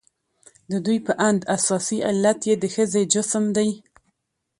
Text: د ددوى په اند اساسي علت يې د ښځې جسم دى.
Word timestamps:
د 0.69 0.71
ددوى 0.73 0.97
په 1.07 1.13
اند 1.27 1.41
اساسي 1.57 1.97
علت 2.09 2.39
يې 2.49 2.55
د 2.59 2.65
ښځې 2.73 3.03
جسم 3.13 3.43
دى. 3.55 3.69